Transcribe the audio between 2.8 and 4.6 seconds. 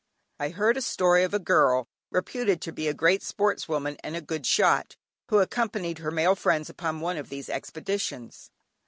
a great Sportswoman and a good